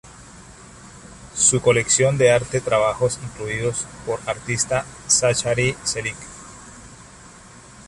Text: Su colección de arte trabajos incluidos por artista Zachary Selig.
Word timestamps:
Su 1.35 1.61
colección 1.61 2.17
de 2.17 2.31
arte 2.31 2.59
trabajos 2.59 3.19
incluidos 3.23 3.85
por 4.03 4.19
artista 4.27 4.83
Zachary 5.07 5.75
Selig. 5.83 6.15